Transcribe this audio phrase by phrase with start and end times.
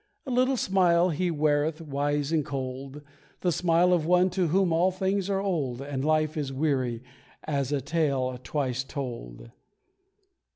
[0.25, 3.03] A little smile he weareth, wise and cold,
[3.41, 7.03] The smile of one to whom all things are old, And life is weary,
[7.43, 9.51] as a tale twice told.